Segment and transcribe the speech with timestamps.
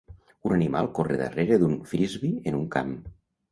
[0.47, 2.93] Un animal corre darrere d'un Frisbee en un camp.